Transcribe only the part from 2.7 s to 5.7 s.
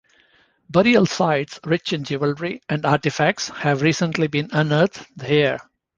artifacts have recently been unearthed here.